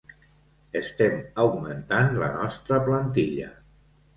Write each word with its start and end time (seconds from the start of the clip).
Estem 0.79 1.19
augmentant 1.45 2.09
la 2.25 2.31
nostra 2.39 2.81
plantilla. 2.89 3.53